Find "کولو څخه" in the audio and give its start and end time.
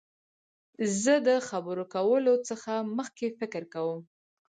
1.95-2.71